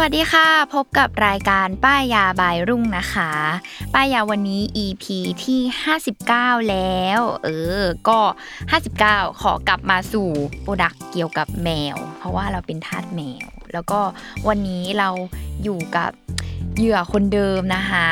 [0.00, 3.30] วัสดีค่ะ พบกับรายการป้ายยาบายรุ่งนะคะ
[3.94, 5.04] ป้ายยาวันนี้ EP
[5.44, 5.60] ที่
[6.16, 7.48] 59 แล้ว เอ
[7.80, 8.20] อ ก็
[8.80, 10.28] 59 ขอกลับมาสู่
[10.60, 14.00] โปรดักเกี่ยวกับแมว เพราะว่าเราเป็นทาสแมว แล้วก็
[14.48, 15.08] วันนี้เรา
[15.62, 16.10] อยู่กับ
[16.76, 18.08] เหยื่อคนเดิมนะคะ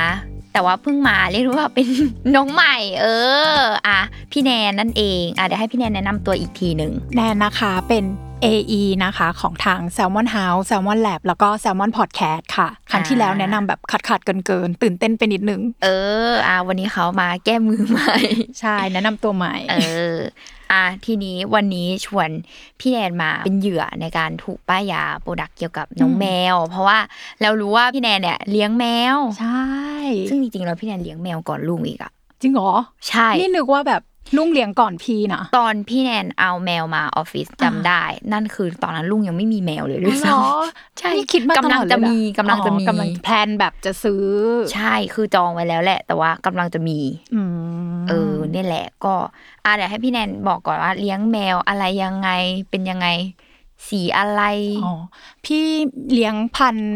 [0.52, 1.88] แต่ว่าเพิ่งมาเรียกว่าเป็น
[2.34, 3.06] น้องใหม่ เอ
[3.56, 4.00] อ อะ
[4.32, 8.04] พี่แนนนั่นเอง อะเดี๋ยวให้พี่แนนแนะนำตัวอีกทีหนึ่งแนนนะคะเป็น
[8.44, 15.88] AE นะคะ ของทาง Salmon House Salmon Lab แล้วก็ Salmon Podcast ค่ะ ครั้งที่แล้วแนะนำแบบขัดขัดเกินเกินๆตื่นเต้นไปนิดนึง เอ
[16.30, 18.16] อ อะวันนี้เขามาแก้มือใหม่
[18.60, 19.76] ใช่ แนะนำตัวใหม่ เอ
[20.14, 20.16] อ
[20.72, 22.28] อะทีนี้วันนี้ชวน
[22.80, 26.98] พี่แนนมาเป็นเหยื่อในการถูกป้ายยา product เกี่ยวกับน้องแมว เพราะว่า
[27.42, 29.68] เรารู้ว่าพี่แนนเนี่ยเลี้ยงแมว ใช่
[30.28, 32.72] ซึ่งจริงๆแล้วพี่แนนเลี้ยงแมวก่อนลุงอีกอะจริงเหรอ
[33.08, 34.02] ใช่ นี่นึกว่าแบบ
[34.36, 38.02] ลุงเลี้ยงก่อนพี่นะ ตอนพี่แนนเอาแมวมาออฟฟิศจำได้
[38.32, 44.24] นั่นคือตอนนั้นลุงยังไม่มีแมวเลยด้วยเหรอซ้ำใช่นี่คิดมาตกำลลัองดเลยจะเหรอมีกำลังจะมีอ๋อกำลัง plan แบบจะซื้อ
[44.74, 46.98] ใช่คือจองไว้แล้วแหละ แต่ว่ากำลังจะมี
[47.34, 47.42] อื
[47.96, 49.14] มเออเนี่ยแหละ ก็
[49.64, 52.30] อะเดี๋ยวให้พี่แนนบอกก่อนว่าเลี้ยงแมวอะไรยังไง
[52.70, 53.08] เป็นยังไง
[53.88, 54.42] สีอะไร
[54.84, 54.94] อ๋อ
[55.44, 55.64] พี่
[56.12, 56.90] เลี้ยงพันธุ์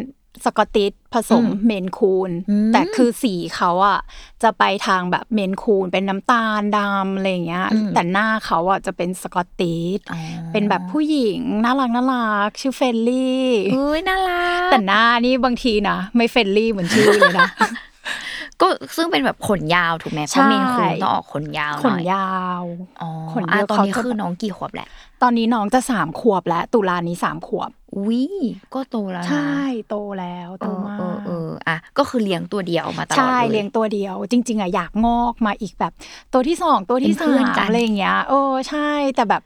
[0.44, 3.98] Scottish ผสมอืม Maine Coon อืมแต่คือสีเขาอะ
[4.43, 10.20] จะไปทางแบบ Maine Coon เป็นน้ำตาลดำอะไรอย่างเงี้ยอืมแต่หน้าเขาอะจะเป็น Scottish อ๋อ
[10.53, 17.49] เป็นแบบผู้หญิงน่ารักน่ารักชื่อเฟรนลี่เอ้ยน่ารักแต่หน้านี่บางทีนะไม่เฟรนลี่เหมือนชื่อเลยนะ
[18.60, 18.66] ก็
[18.97, 22.62] ซึ่งเป็นแบบขนยาวถูกไหมเพใช่ราะเมนคูนต้องออกขนยาวขหนน่อยยาว
[23.03, 24.88] อ๋อขนอะเยอะตอนนี้เขาจะคือน้องกี่ขวบแหละ
[25.22, 28.22] ตอนนี้น้องจะสามขวบแล้ว ตุลานี้สามขวบอุ้ย
[28.75, 29.56] ก็โตแล้วนะใช่
[29.88, 35.93] โตแล้วเอโตอมาเออกเอออะก็คือเลี้ยงตัวเดียวมาตลอดใช่เลยเลี้ยงตัวเดียว จริง ๆอะอยากงอกมาอีกแบบ
[36.32, 39.43] ตัวที่สองตัวที่เป็นเพื่สาอนมกันอะไรอย่างเงี้ยเออใช่แต่แบบ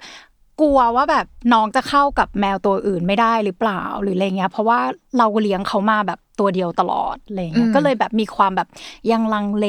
[0.60, 4.78] กลัวว่าแบบน้องจะเข้ากับแมวตัวอื่นไม่ได้หรือเปล่าหรืออะไรเงี้ย เพราะว่า
[5.18, 8.68] เราเลี้ยงเขามาแบบตัวเดียวตลอดอะไรเงี้ยก็เลยแบบมีความแบบ
[9.10, 9.66] ยังลังเล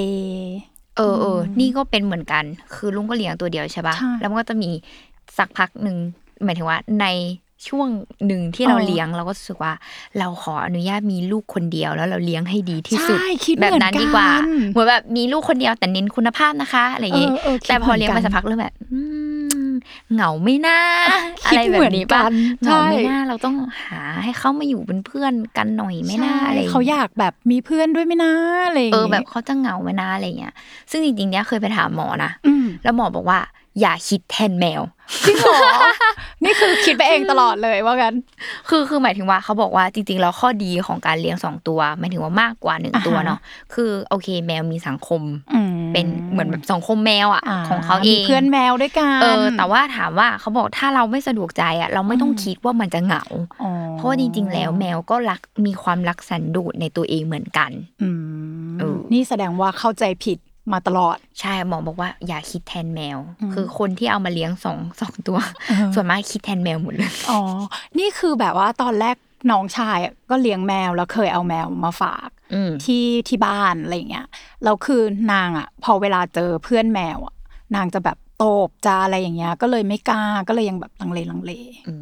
[0.97, 4.69] เออเออ นี่ก็เป็นเหมือนกัน คือลุงก็เลี้ยงตัวเดียวใช่ปะใช่แล้วมันก็จะมี
[5.37, 5.97] สักพักหนึ่ง
[6.43, 7.07] หมายถึงว่าใน
[7.67, 7.87] ช่วง
[8.27, 9.73] หนึ่งที่เราอ๋อเลี้ยงเราก็รู้สึกว่า
[10.19, 18.99] เราขออนุญาตมีลูกคนเดียวแล้วเราเลี้ยงให้ดีที่สุดใช่คิดแบบนั้นดีกว่าเหมือนกันเหมือนแบบมีลูกคนเดียวแต่เน้นคุณภาพนะคะอะไรอย่างงี้เออเออคิดแต่พอเลี้ยงเหมืไปอนกันสักพักเริ่มแบบอื
[19.69, 19.69] ม
[20.13, 20.79] เหงาไม่น่า
[21.45, 28.33] อะคิดไรแบบนี้เหมือนกัปะนเหงาไม่ใช่น่าเราต้องหาให้เขามาอยู่เป็นเพื่อนกันหน่อยไม่น่าใช่อะไรอย่างเขางี้อยากแบบมีเพื่อนด้วยไหมนะ
[28.67, 30.53] อะไรอย่างเอองี้แบบเขาจะเหงาไหมนะอะไรเงี้ย
[30.91, 33.39] ซึ่งจริงๆเนี้ยเคยไปถามหมอนะอืมแล้วหมอบอกว่า
[33.79, 34.81] อย่าคิดแทนแมว
[35.25, 35.57] จริงเหรอ
[36.43, 38.13] นี่คือคิดไปเองตลอดเลยว่ากัน
[38.69, 43.39] คือคือหมายถึงว่าเขาบอกว่าจริงๆแล้วข้อดีของการเลี้ยงสองตัวหมายถึงว่ามากกว่าหนึ่งอ่าฮะตัวเนาะ
[43.73, 45.21] คือโอเค แมวมีสังคม
[45.53, 53.23] อืมเป็นเหมือนแบบสังคมแมวอะของเขาเอมีงเพื่อนแมวด้วยกันเออแต่ว่าถามว่าเขาบอกถ้าเราไม่สะดวกใจอะเราไม่ต้องอืมคิดว่ามันจะเหงา
[53.61, 57.71] อ๋อเพราะว่าจริง ๆ แล้วแมวก็รักมีความรักสันโดษในตัวเองเหมือนกัน
[58.01, 58.09] อื
[58.67, 60.37] มเออนี่แสดงว่าเข้าใจผิด
[60.71, 65.37] มาตลอด ใช่หมอบอกว่าอย่าคิดแทนแมวอืมคือคนที่เอามาเลี้ยงสองสองตัว
[65.69, 67.39] เออส่วนมากคิดแทนแมวหมดเลยอ๋อ
[67.99, 69.15] นี่คือแบบว่าตอนแรก
[69.51, 74.27] น้องชายอะก็เลี้ยงแมวแล้วเคยเอาแมวมาฝากอืมที่ที่บ้านอะไรอย่างเงี้ย
[74.63, 77.35] แล้วคือนางอะ พอเวลาเจอเพื่อนแมวอะ
[77.75, 81.51] นางจะแบบโตบจะอะไรอย่างเงี้ย ก็เลยไม่กล้าก็เลยยังแบบลังเลลังเล
[81.87, 81.95] อื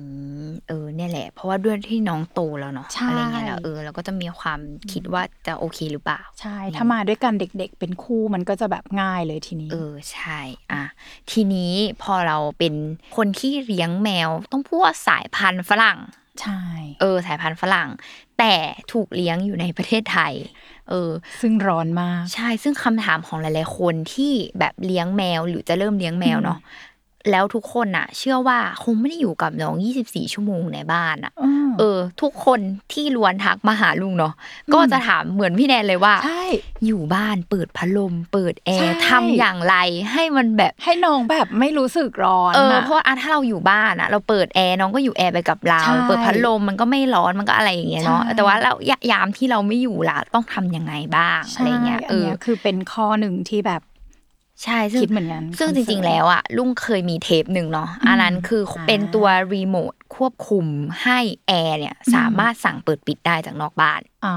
[0.47, 4.59] มเออเนี่ยแหละ เพราะว่าด้วยที่น้องโตแล้วเนาะใช่อะไรเงี้ยแล้วเออเราก็จะมีความ
[4.91, 10.39] คิดว่าจะโอเคหรือเปล่า ใช่ ถ้ามาด้วยกันเด็กๆ เป็นคู่มันก็จะแบบง่ายเลยทีนี้ เออใช่
[10.71, 10.83] อะ
[11.31, 11.73] ทีนี้
[12.03, 12.73] พอเราเป็น
[13.15, 15.99] คนที่เลี้ยงแมวต้องพูดว่าสายพันธุ์ฝรั่ง
[16.41, 16.61] ใช่
[17.01, 17.89] เออ สายพันธุ์ฝรั่ง
[18.39, 18.53] แต่
[18.91, 20.33] ถูกเลี้ยงอยู่ในประเทศไทย
[20.89, 21.11] เออ
[21.41, 26.57] ซึ่งร้อนมาก ใช่ซึ่งคำถามของหลาย ๆ คนที่แบบเลี้ยงแมว หรือจะเริ่มเลี้ยงแมวเนาะ
[27.31, 29.75] แล้วทุกคนน่ะเชื่อว่าคงไม่ได้อยู่กับน้อง
[30.05, 31.33] 24 ชั่วโมงในบ้านอะ
[31.79, 32.59] เออ ทุกคน
[32.93, 34.33] ที่ล้วนทักมาหาลุงเนาะ
[34.73, 36.43] ก็จะถามเหมือนพี่แนนเลยว่าใช่
[36.85, 39.75] อยู่บ้านเปิดพัดลม เปิดแอใช่ร์ทำอย่างไร
[40.11, 48.73] ให้มันแบบให้น้องแบบไม่รู้สึกร้อนเออน่เพราะอะถ้าเราอยู่บ้านอะเราเปิดแอร์น้องก็อยู่แอร์ไปกับเราใช่เปิดพัดลมมันก็ไม่ร้อนมันก็อะไรอย่างเงี้ยเนาะใช่แต่ว่าเรา
[49.11, 53.81] ยามที่เราไม่อยู่ล่ะต้องทำยังไงบ้างอะไรเงี้ยใช่เออนนี้ยคือเป็นข้อหนึ่งที่แบบ
[54.63, 60.65] ใช่ซึ่งคิดเหมือนกันซึ่งจริง ๆ แล้วอะลุงเคยมีเทปหนึ่งเนาะอันนั้นคืออมเป็นตัวรีโมทควบคุม
[61.03, 64.35] ให้แอร์เนี่ยสามารถสั่งเปิดปิดได้จากนอกบ้านอ๋อ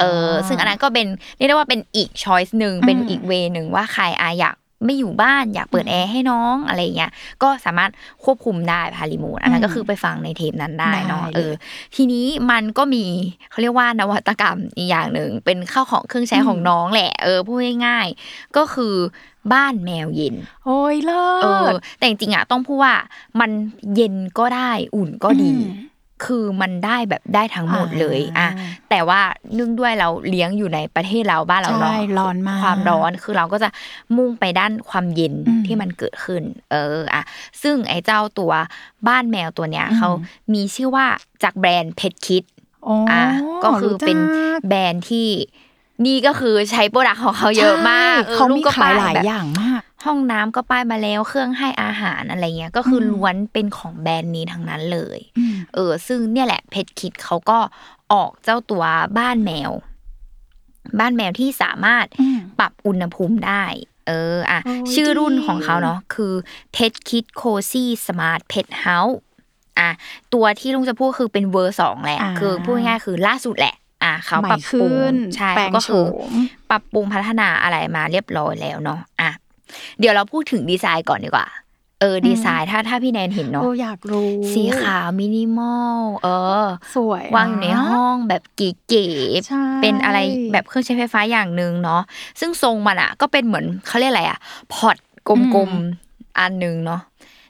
[0.00, 1.06] เออซึ่งอันนั้นก็เป็น
[1.36, 7.10] เรียกได้ว่าเป็นอีก choice หนึ่งเป็นอืมอีก way หนึ่งว่าใครอาอยาก ไม่อยู่บ้านอยากเปิดแอร์ให้น้องอะไรเงี้ย
[7.42, 7.90] ก็สามารถ
[8.24, 11.52] ควบคุมได้พารีโมทอันนั้นก็คือไปฟังในเทปนั้นได้เนาะได้เลยเออ
[11.96, 13.04] ทีนี้มันก็มี
[13.50, 18.94] เขาเรียกว่านวัตกรรมอีกอย่างหนึ่งเป็นข้าวของเครื่องใช้ของน้องแหละเออพูดง่ายๆก็คือ
[19.52, 20.34] บ้านแมวเย็น
[20.64, 22.96] โอ้ยเลิเออศแต่จริงๆอะต้องพูดว่า
[23.40, 23.50] มัน
[23.94, 25.91] เย็นก็ได้อุ่นก็ดีอืม
[26.24, 28.48] คือมันได้แบบได้ทั้งหมดเลยอะอ่า
[28.90, 29.20] แต่ว่า
[29.54, 33.68] เนื่องด้วยเราเลี้ยงอยู่ในประเทศเราบ้านเราเนาะใช่ร้อนมากความร้อนคือเราก็จะ
[34.16, 36.42] มุ่งไปด้านความเย็นอืมที่มันเกิดขึ้น
[36.72, 37.22] เอออะ
[37.62, 38.52] ซึ่งไอ้เจ้าตัว
[39.08, 40.08] บ้านแมวตัวเนี้ยอืมเขา
[40.54, 41.06] มีชื่อว่า
[41.42, 42.44] จากแบรนด์ PETKIT
[42.84, 43.24] โอ้อะ
[43.64, 45.28] ก็คือเป็นรู้จักแบรนด์ที่
[46.06, 57.58] นี่ก็คือใช้ product ของเขาเยอะมากใช่เขาลูมีก็ขายหลายแบบอย่างมาก ห้องน้ำก็ป้ายมาแล้ว เครื่องให้อาหารอะไรเงี้ย ก็คืออมล้วนเป็นของแบรนด์นี้ทั้งนั้นเลยอืมเออ ซึ่งเนี่ยแหละ PETKIT เขาก็
[58.12, 58.84] ออกเจ้าตัว
[59.18, 59.70] บ้านแมว
[60.98, 63.64] บ้านแมวที่สามารถอืมปรับอุณหภูมิได้
[64.08, 66.32] เอออะโอ้ยชื่อรุ่นดีของเขาเนาะคือ
[66.74, 69.16] Pet Kit Cozy Smart Pet House
[69.78, 69.90] อะ
[70.34, 73.74] ตัวที่ลุงจะพูดคือเป็นเวอร์สองแหละอ่าคือพูดง่ายๆคือล่าสุดแหละ
[74.04, 76.32] อะเขาใหม่ปรับปรุงขึ้นใช่แปลงก็คือโฉม
[76.70, 79.30] ปรับปรุงพัฒนาอะไรมาเรียบร้อยแล้วเนาะอะ
[80.00, 81.48] เดี๋ยวเราพูดถึงดีไซน์ก่อนดีกว่า
[82.00, 86.28] เออ ดีไซน์ถ้าถ้าพี่แนนเห็นเนาะโอ้อยากรู้ สีขาวมินิมอล เอ
[86.64, 89.06] อ สวย วางอยู่ในห้องแบบเก๋
[89.48, 90.18] ใช่ๆเป็นอะไร
[90.52, 92.02] แบบเครื่องใช้ไฟฟ้าอย่างหนึ่งเนาะ
[92.40, 94.38] ซึ่งทรงมันอะ ก็เป็นเหมือนเขาเรียกอะไรอะ
[94.72, 94.96] pod
[95.28, 97.00] กลมๆอันหนึ่งเนาะ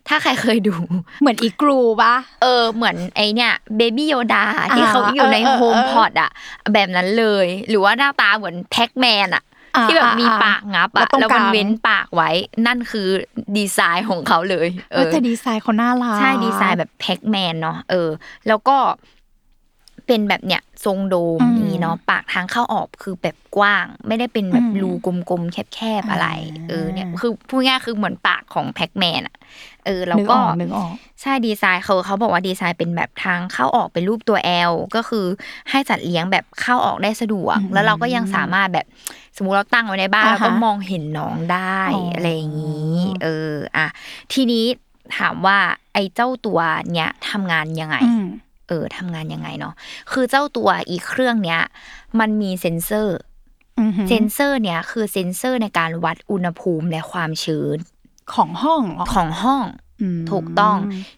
[0.08, 0.74] ถ้าใครเคยดู
[1.20, 4.44] เหมือนอิกลูปะเออ เหมือนไอเนี่ย Baby Yoda
[4.76, 6.30] ที่อ่าเขาอยู่ในเออเออโฮมเออ pod อะ
[6.72, 9.51] แบบนั้นเลย หรือว่าหน้าตาเหมือน Pac-Man อะอ่า
[9.88, 12.30] ที่แบบมีอ่าปากงับแล้วอะตรงแล้วมันกลางเว้นปากไว้
[12.66, 13.08] นั่นคือ
[13.56, 18.08] ดีไซน์ของเขาเลย เออแต่ดีไซน์เขาน่ารักใช่ดีไซน์แบบ Pac-Man เนาะเออ
[18.48, 18.76] แล้วก็
[20.12, 29.36] เป็นแบบเนี้ยทรงโดมอืมนี้เนาะปากทางเข้าออกคือแบบกว้าง ไม่ได้เป็นแบบอืมรูกลมๆแคบๆอะไรอ่าเออเนี่ยคือพูดง่ายๆคือเหมือนปากของแพ็กแมนอะ
[29.86, 34.38] เออแล้วนึกก็ออกนึกออกใช่ดีไซน์เขาเขาบอกว่าดีไซน์เป็นแบบทางเข้าออกเป็นรูปตัว
[34.70, 35.26] L ก็คือ
[35.70, 38.86] ให้จัดเลี้ยงแบบเข้าออกได้สะดวกอืมแล้วเราก็ยังสามารถแบบ
[39.36, 43.86] สมมุติเราตั้งไว้ในบ้านอ่าเราก็ฮะมองเห็นน้องได้อ๋อออะไรอย่างนี้เอออะ
[44.32, 44.64] ทีนี้
[45.18, 45.58] ถามว่า
[45.94, 46.60] ไอ้เจ้าตัว
[46.94, 47.96] เนี้ยทำงานยังไง
[48.72, 49.74] อืมเออทำงานยังไงเนาะ
[50.12, 51.60] คือเจ้าตัวไอ้เครื่องเนี้ย
[52.20, 53.18] มันมีเซ็นเซอร์
[53.80, 57.78] อือหือเซ็นเซอร์เนี้ยคือเซ็นเซอร์ในการวัดอุณหภูมิและความชื้น
[58.34, 59.64] ของห้องเหรอของห้อง
[60.18, 60.76] มถูกต้อง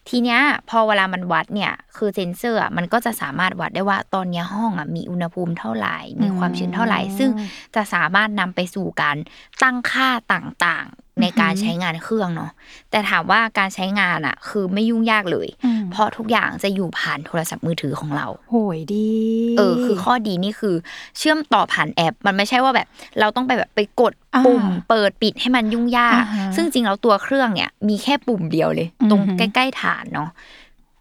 [0.09, 7.29] ทีเนี้ยพอเวลามันวัดเนี่ย คือเซนเซอร์อะมันก็จะสามารถวัดได้ว่าตอนเนี้ยห้องอะมีอุณหภูมิเท่าไหร่ มีความชื้นเท่าไหร่ ซึ่ง
[7.75, 9.17] จะสามารถนำไปสู่การ
[9.63, 12.51] ตั้งค่าต่างๆ ในการใช้งานเครื่องเนาะ
[12.91, 19.09] แต่ถามว่าการใช้งานอะคือไม่ยุ่งยากเลยอืมเพราะทุกอย่างจะอยู่ผ่านโทรศัพท์มือถือของเราโหยดี
[19.57, 20.75] เออคือข้อดีนี่คือ
[21.17, 22.87] เชื่อมต่อผ่านแอป มันไม่ใช่ว่าแบบ
[23.19, 30.29] เราต้องไปแบบไปกดอ่าปุ่ม เปิดปิดให้มันยุ่งยากอ่าฮะซึ่งจริงแล้วตัวเครื่องเนี่ย มีแค่ปุ่มเดียวเลย ตรงอือฮึใกล้ๆฐานเนาะ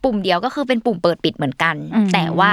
[0.05, 2.53] ปุ่มเดียวก็คือเป็นปุ่มเปิดปิดเหมือนกันอืมแต่ว่า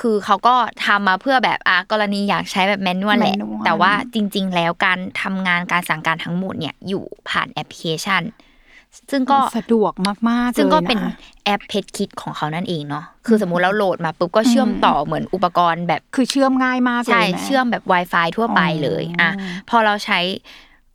[0.00, 0.54] คือเขาก็
[0.86, 8.22] ทำมาเพื่อแบบอะกรณีอยากใช้แบบ manual แหละ manual แต่ว่าจริง ๆ แล้วการทำงานการสั่งการทั้งหมดเนี่ยอยู่ผ่านแอปพลิเคชัน
[9.10, 9.92] ซึ่งก็สะดวก
[10.28, 11.00] มากๆซึ่งก็จะเป็น
[11.44, 19.30] แอป PETKIT ของเขานั่นเองเนาะคือสมมุติเราโหลดมาปุ๊บก็เชื่อมต่อเหมือนอุปกรณ์แบบคือเชื่อมง่ายมากเลยใช่ไหมเชื่อมแบบ Wi-Fi ทั่วไปเลยอ๋ออ่อะ
[19.68, 20.20] พอเราใช้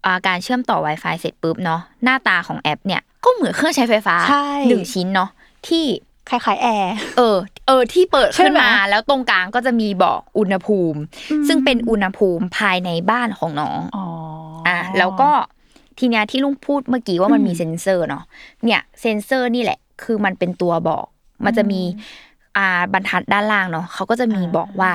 [0.05, 5.29] อ่าการเชื่อมต่อ Wi-Fi เสร็จปุ๊บเนาะหน้าตาของแอปเนี่ยก็เหมือนเครื่องใช้ไฟฟ้าใช่หนึ่งชิ้นเนาะ
[5.67, 5.85] ที่
[6.29, 10.99] คล้ายๆแอร์ เออเออที่เปิดใช่ขึ้นไหมมาแล้วตรงกลางก็จะมีบอกอุณหภูมิ
[11.47, 14.05] ซึ่งเป็นอุณหภูมิภายในบ้านของน้องอ๋อ
[14.67, 15.29] อะแล้วก็
[15.99, 18.23] ทีเนี้ยที่ลุงพูดเมื่อกี้ว่ามันอืมมีเซ็นเซอร์เนาะ
[18.65, 21.05] เนี่ยเซ็นเซอร์นี่แหละ คือมันเป็นตัวบอก
[21.45, 21.81] มันจะมี
[22.57, 24.91] อ่าบรรทัดด้านล่างเนาะเขาก็จะมีอ่าบอกว่า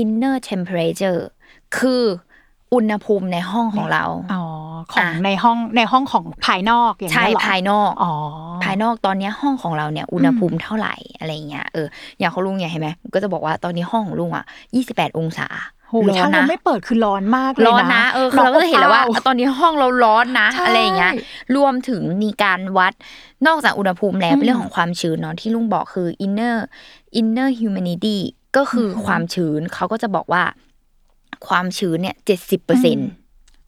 [0.00, 1.20] inner temperature
[1.78, 2.02] คือ
[2.74, 4.42] อุณหภูมิในห้องของเรา อ๋อ
[4.92, 8.12] ของอะในห้องในห้องของภายนอกอย่างใช่นี้ยเหรอภายนอก อ๋อ
[8.64, 11.86] ภายนอกตอนเนี้ยห้องของเราเนี่ยอุณหภูมิเท่าไหร่อะไรเงี้ย เออ
[12.18, 14.44] อย่างของลุงเนี่ยเห็นไหมก็จะบอกว่าตอนนี้ห้องของลุงอะ
[14.80, 15.48] 28องศา
[15.90, 21.12] โหถ้าเราไม่เปิดคือร้อนมากเลยนะร้อนนะเออคือเราก็จะเห็นแล้วว่าร้อนอบอ้ตอนนี้ห้องเราร้อนนะใช่อะไรอย่างเงี้ย
[21.56, 22.92] รวมถึงมีการวัด
[23.46, 26.56] นอกจากอุณหภูมิแล้วอืมเป็นเรื่องของความชื้นเนาะที่ลุงบอกคือ inner
[27.20, 28.18] inner humidity
[28.56, 30.42] ก็คืออมความชื้นเขาก็จะบอกว่า
[31.46, 33.10] ความชื้นเนี่ยเจ็ดสิบเปอร์เซ็นต์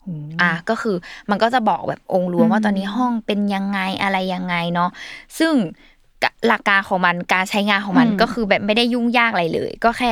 [0.05, 0.95] อืมอะก็คือ
[1.29, 4.89] มันก็จะบอกแบบองค์รวมอืมว่าตอนนี้ห้องเป็นยังไงอะไรยังไงเนาะ
[5.39, 5.53] ซึ่ง
[6.23, 10.09] กะหลักการของมันการใช้งานของมันอืมก็คือแบบไม่ได้ยุ่งยากอะไรเลย ก็แค่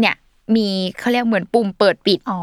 [0.00, 0.14] เนี่ย
[0.56, 2.40] มีเขาเรียกเหมือนปุ่มเปิดปิดอ๋อ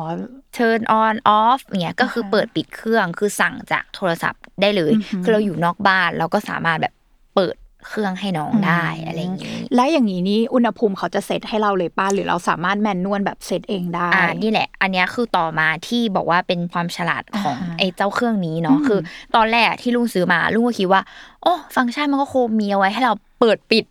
[0.58, 6.94] turn on off เงี้ยก็คืออ่าฮะเปิดปิดเครื่องคือสั่งจากโทรศัพท์ได้เลยอือหือคือเราอยู่นอกบ้านเราก็สามารถแบบ
[7.36, 7.56] เปิด
[7.88, 19.00] เครื่องให้น้องได้อะไรอย่างงี้และอย่างนี้นี่อุณหภูมิเขาจะเซตให้เราเลยป้าหรือเราสามารถแมนนวลแบบเซตเองได้อ่านี่แหละ อันเนี้ยคือต่อมาที่บอกว่าเป็นความฉลาดของอ่าฮะไอ้เจ้าเครื่องนี้เนาะอืมคือ
[19.36, 21.02] ตอนแรกที่ลุงซื้อมาลุงก็คิดว่า
[21.44, 23.86] โอ้ฟังก์ชันมันก็คงมีเอาไว้ให้เราเปิดปิด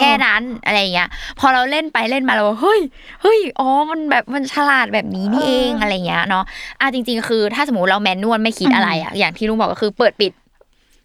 [0.00, 2.80] แค่นั้นอะไรอย่างเงี้ย พอเราเล่นไปเล่นมาเราเฮ้ย
[3.22, 6.44] เฮ้ยอ๋อมันแบบมันฉลาดแบบนี้นี่เองอะไรเงี้ยเนาะ
[6.80, 10.32] อะจริง ๆ คือ ถ้าสมมติเราแมนนวลไม่คิดอะไรอะอย่างที่ลุงบอกก็คือเปิดปิด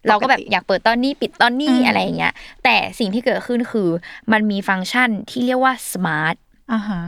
[0.08, 2.34] เราก็แบบอยากเปิดตอนนี้ปิดตอนนี้อืมอะไรอย่างเงี้ย
[2.64, 3.90] แต่สิ่งที่เกิดขึ้นคือ
[4.32, 6.36] มันมีฟังก์ชันที่เรียกว่า smart
[6.74, 7.02] อ่าฮะ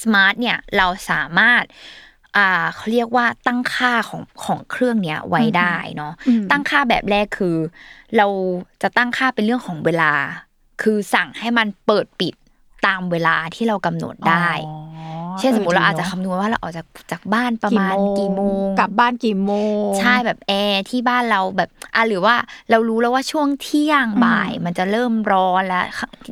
[0.00, 1.64] smart เนี่ยเราสามารถ
[2.36, 7.56] อ่าเขาเรียกว่าตั้งค่าของของเครื่องเนี้ยไว้ได้เนาะอืมตั้งค่าแบบแรกคือ
[8.16, 8.26] เรา
[8.82, 10.12] จะตั้งค่าเป็นเรื่องของเวลา
[10.82, 12.34] คือสั่งให้มันเปิดปิด
[12.86, 14.78] ตามเวลาที่เรากำหนดได้อ๋อ
[15.38, 19.52] เช่นสมมติเราอาจจะดีนคำนวณว่าเราออกจากจากบ้านประมาณกี่โมงกลับบ้านกี่โม
[19.88, 22.34] งใช่แบบแอร์ที่บ้านเราแบบอะหรือว่า
[22.70, 25.86] เรารู้แล้วว่าช่วงเที่ยงอืมบ่ายมันจะเริ่มร้อนแล้ว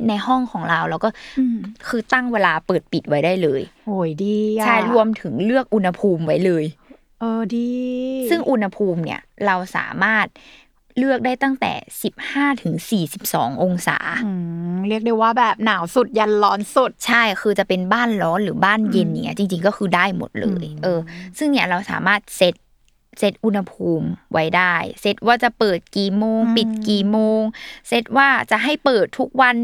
[0.07, 6.65] ในห้องของเราเราก็อืมคือตั้งเวลาเปิดปิดไว้ได้เลยโอ้ยดีอะใช่รวมถึงเลือกอุณหภูมิไว้เลย
[7.19, 7.69] เออดี
[8.29, 10.25] ซึ่งอุณหภูมิเนี่ยเราสามารถ
[10.97, 11.73] เลือกได้ตั้งแต่
[12.13, 12.75] 15ถึง
[13.17, 14.31] 42 องศาอื
[14.73, 20.99] มเรียกได้ว่าแบบหนาวสุดยันร้อนสุด ใช่คือจะเป็นบ้านร้อนหรือบ้านเย็นเนี่ยจริง ๆ ก็คือได้หมดเลยอืมเออ
[21.37, 22.53] ซึ่งเนี่ยเราสามารถเซต
[23.19, 27.41] เซตอุณหภูมิไว้ได้ เซตว่าจะเปิดกี่โมง ปิดกี่โมง
[27.87, 29.55] เซตว่าจะให้เปิดทุกวัน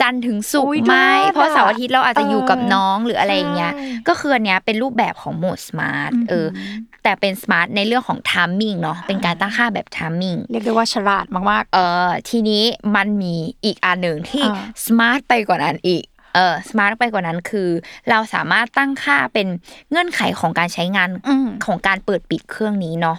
[0.00, 6.58] จันทร์ถึงศุกร์อุ๊ยไหมได้เพราะเสาร์อาทิตย์เราอาจจะอยู่กับเออน้องหรืออะไรอย่างเงี้ยใช่ก็คืออันเนี้ยเป็นรูปแบบของโหมด smart เอออ
[7.02, 12.64] แต่เป็น smart ในเรื่องของ timing เนาะเป็นการตั้งค่าแบบ timing เรียกได้ว่าฉลาดมากเออทีนี้
[12.96, 13.34] มันมี
[13.64, 16.04] อีกอันหนึ่งที่อ่า smart ไปกว่านั้นอีก
[16.36, 17.68] เออ smart ไปกว่านั้นคือ
[18.10, 19.48] เราสามารถตั้งค่าเป็น
[19.90, 23.16] เงื่อนไขของการใช้งานอืมของการเปิดปิดเครื่องนี้เนาะ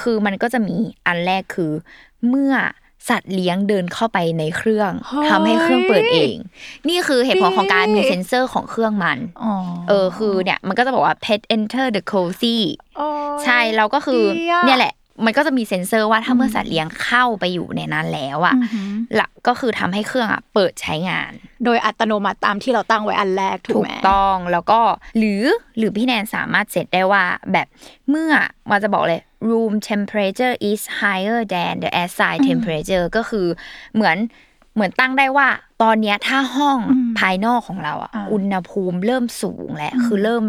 [0.00, 1.72] คือมันก็จะมีอันแรกคือ
[2.28, 2.54] เมื่อ
[3.08, 6.36] สัตว์เลี้ยงเดินเข้าไปในเครื่องเฮ้ยทำให้เครื่องเปิดเอง
[6.88, 9.54] นี่คือเหตุผลของการมีเซ็นเซอร์ของเครื่องมันๆอ๋อ
[9.88, 12.58] เออคือเนี่ยมันก็จะบอกว่า pet enter the cozy
[12.96, 13.08] โอ้
[13.38, 14.94] ยใช่เราก็คือดีอะเนี่ยแหละ
[15.24, 21.32] มันก็จะมีเซ็นเซอร์ว่าถ้าเมื่อสัตว์เลี้ยงเข้าไปอยู่ในนั้นแล้วอะอือหือละก็คือทำให้เครื่องอะเปิดใช้งาน
[21.64, 24.80] โดยอัตโนมัติตามที่เราตั้งไว้อันแรกถูกไหมถูไหกต้องแล้วก็
[25.18, 25.44] หรือ
[25.78, 27.66] หรือพี่แนนสามารถเสร็จได้ว่าแบบ
[28.10, 28.30] เมื่อ
[28.70, 33.46] มันจะบอกเลย room temperature is higher than the outside temperature ก็คือ
[33.94, 34.16] เหมือน
[34.74, 35.48] เหมือนตั้งได้ว่า
[35.82, 40.44] ตอนเนี้ยถ้าห้องอืมภายนอกของเราอะอ่าอุณหภูมิเริ่มสูงแล้วคือเริ่ม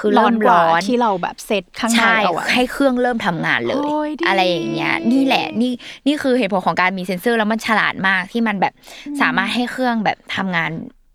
[0.00, 5.72] คือร้อเริ่นมกว่าร้อนที่เราแบบเซตข้างในใช่เอาไว้ให้เครื่องเริ่มทำงานเลยโอ้ยดีอะไรอย่างเงี้ยนี่แหละนี่
[6.06, 8.72] นี่คือเหตุผลของการมีเซ็นเซอร์แล้วมันฉลาดมากที่มันแบบ
[9.20, 10.70] สามารถให้เครื่องแบบทำงาน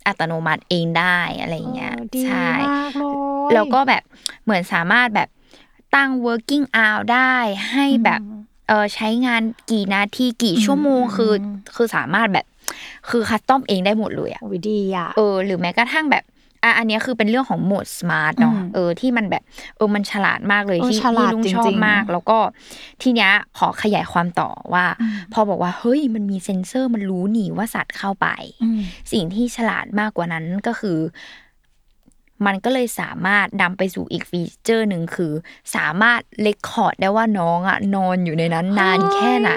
[0.08, 4.04] อัตโนมัติเองได้อะไรอย่างเงี้ยออดีใช่มากเลยแล้วก็แบบ
[4.44, 5.30] เหมือนสามารถแบบ
[5.96, 7.36] ตั้ง working hour ได้
[7.72, 8.22] ให้แบบ
[8.68, 11.34] เออใช้งานกี่นาทีกี่ชั่วโมงคือ
[11.76, 12.46] คือสามารถแบบ
[13.10, 16.24] คือคัสตอมเองได้หมดเลยอะโอ้ยดีอะเออหรือแม้กระทั่งแบบ
[16.66, 19.44] อะอันเนี้ยคือเป็นเรื่องของโหมดสมาร์ทเนาะอืมเออที่มันแบบ
[19.78, 22.38] เออมันฉลาดมากเลยเออที่ฉลาที่ดลุงจริงๆชอบมาก แล้วก็
[23.02, 24.86] ทีเนี้ยขอขยายความต่อว่า
[25.34, 28.28] พอบอกว่าเฮ้ยมันมีเซ็นเซอร์มันรู้นี่ว่าสัตว์เข้าไป
[28.64, 28.80] อืม
[29.12, 31.00] สิ่งที่ฉลาดมากกว่านั้นก็คือ
[32.46, 35.34] มันก็เลยสามารถนำไปสู่อีก feature หนึ่งคือ
[35.76, 39.52] สามารถ record ได้ว่าน้องอะนอนอยู่ในนั้นนานแค่ไหน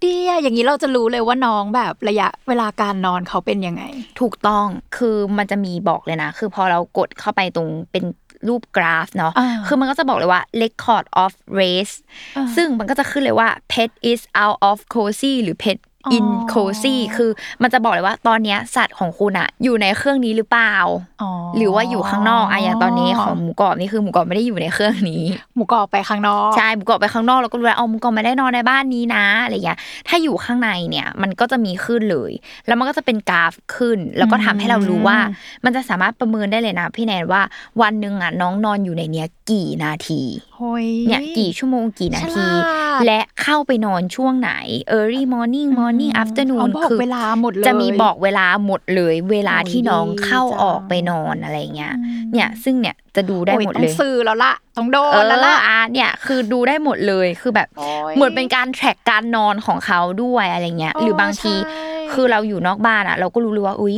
[0.00, 3.82] เฮ้ยดีอะอย่างนี้เราจะรู้เลยว่าน้องแบบระยะเวลาการนอนเขาเป็นยังไง
[4.20, 8.04] ถูกต้องคือมันจะมีบอกเลยนะ คือพอเรากดเข้าไปตรงเป็น
[8.48, 11.94] รูปกราฟเนาะอ่าคือมันก็จะบอกเลยว่า record of race
[12.36, 15.78] อ่าซึ่งมันก็จะขึ้นเลยว่า pet is out of cozy หรือ pet
[16.10, 17.30] อ๋อ in cozy คือ
[17.62, 20.74] มันจะบอกเลยว่าตอนเนี้ยสัตว์ของคุณอะอยู่ในเครื่องนี้หรือเปล่า
[21.22, 25.22] อ๋อหรือว่าอยู่ข้างนอกอะอย่างตอนนี้ของหมูกรอบนี่คือหมูกรอบไม่ได้อยู่ในเครื่องนี้
[25.54, 32.32] หมูกรอบไปข้างนอกใช่หมูกรอบไปข้างนอกเราก็รู้แล้วเอาหมูกรอบไม่ได้นอนในบ้านนี้นะอะไรอย่างเงี้ยถ้าอยู่ข้างในเนี่ยมันก็จะมีขึ้นเลย
[32.66, 35.18] แล้วมันก็จะเป็นกราฟขึ้น แล้วก็ทำให้เรารู้ว่า
[35.64, 37.42] มันจะสามารถประเมินได้เลยนะพี่แนนว่า
[37.82, 40.22] วันหนึ่งอะน้องนอนอยู่ในเนี้ยกี่นาที
[40.56, 44.52] โอ้ยเนี่ยกี่ชั่วโมงกี่นาทีฉลาดและเข้าไปนอนช่วงไหน
[44.96, 51.94] early morning morning อ๋ afternoon อบอกคือเวลาหมดเลยจะมีบอกเวลาหมดเลย เวลาที่น้องโอ้ยดีเข้าจังออกไปนอนอะไรเงี้ย
[52.32, 63.96] เนี่ยซึ่งเนี่ยจะดูได้โอ้ยหมดต้อเลงยซื้อแล้วละต้องโดเอนแล้วอละอะเนี่ยคือดูได้หมดเลยคือแบบโอ้ยเหมือนเป็นการแทร็กการนอนของเขาด้วยอะไรเงี้ยโอ้หรือบางทีใช่คือเราอยู่นอกบ้านอะ เราก็รู้เลยว่าอุ้ย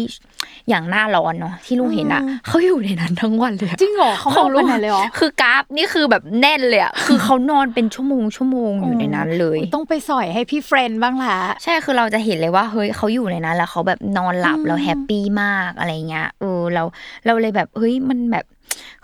[0.70, 16.82] อย่างหน้าร้อนเนาะที่ลุงเห็นอะอืมเขาอยู่ในนั้นทั้งวันเลยอะจริงเหรอเขาไม่ออกไปไหนเลยเหรอคือกราฟนี่คือแบบแน่นเลยอะคือเขานอนเป็นชั่วโมงชั่วโมงอยู่ในนั้นเลย ต้องไปสอยให้พี่เฟรนด์บ้างละใช่คือเราจะเห็นเลยว่าเฮ้ยเขาอยู่ในนั้นแล้วเขาแบบนอนหลับอืมแล้ว happy มากอะไรเงี้ยเออเรา
[17.26, 18.46] เราเลยแบบเฮ้ยมันแบบ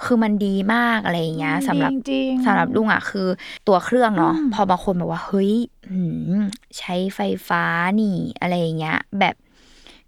[0.04, 3.28] คือมันดีมากอะไรเงี้ยสำหรับจริงๆสำหรับลุงอะคือ
[3.68, 5.52] ตัวเครื่องเนาะอืมพอบางคนแบบว่าเฮ้ย
[5.90, 6.00] หื
[6.38, 6.40] ม
[6.78, 7.62] ใช้ไฟฟ้า
[8.00, 9.34] นี่อะไรอย่างเงี้ย แบบ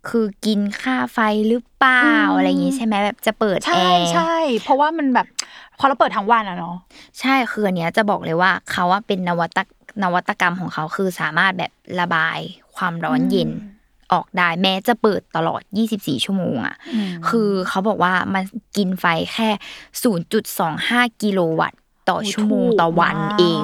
[0.08, 5.26] คือกินค่าไฟหรือเปล่าอะไรอย่างงี้ใช่ไหมแบบจะเปิดแอใช่ร์ใช่เพราะว่ามันแบบ
[5.78, 6.76] พอเราเปิดทั้งวันอะเนาะ
[7.20, 9.58] ใช่คืออันเนี้ยจะบอกเลยว่าเขาว่าเป็นนวัต
[10.02, 12.38] นวัตกรรมของเขาคือสามารถแบบระบาย
[12.76, 13.50] ความร้อนเย็น
[14.12, 15.62] ออกได้แม้จะเปิดตลอด
[15.94, 16.76] 24 ชั่วโมงอะ
[17.28, 18.42] คือเขาบอกว่ามัน
[18.76, 19.48] กินไฟแค่
[20.36, 23.62] 0.25 กิโลวัตต์ต่อชั่วโมงต่อวันเอง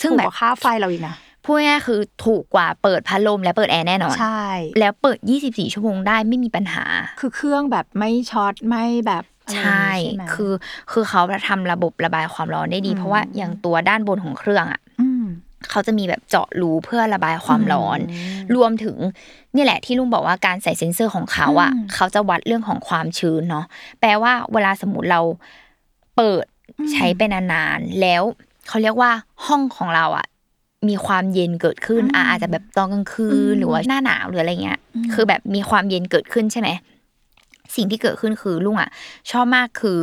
[0.00, 4.46] ซึ่งแบบถูกกว่าค่าไฟเราอีกนะ พูดง่ายๆคือถูกกว่าเปิดพัดลมและเปิดแอร์แน่นอนใช่
[4.80, 6.84] แล้วเปิด 24 ชั่วโมงได้ไม่มีปัญหา
[7.20, 10.52] คือเครื่องแบบไม่ช็อตไม่แบบอะไรใช่อย่างงี้ไหมคือ
[10.92, 14.80] คือเขาทำระบบระบายความร้อนได้ดีอืมเพราะว่าอย่างตัวด้านบนของเครื่องอะ
[15.24, 15.26] ม
[15.70, 17.98] เขาจะมีแบบเจาะรูเพื่อระบายความร้อน
[18.56, 18.96] รวมถึง
[19.56, 23.64] นี่แหละที่ลุงบอกว่าการใส่เซ็นเซอร์ของเขาอะอืมเขาจะวัดเรื่องของความชื้นเนาะ
[24.00, 25.20] แปลว่าเวลาสมมติเรา
[26.16, 26.44] เปิด
[26.92, 28.22] ใช้ไปนานๆแล้ว
[28.68, 29.10] เขาเรียกว่า
[29.46, 30.26] ห้องของเราอะ
[30.88, 34.78] มีความเย็นเกิดขึ้นอะอาจจะแบบตอนกลางคืนหรือว่าหน้าหนาวหรืออะไรเงี้ย
[35.12, 36.68] คือแบบมีความเย็นเกิดขึ้นใช่ไหม
[37.76, 38.90] สิ่งที่เกิดขึ้นคือลุงอะ
[39.30, 39.98] ชอบมากคือ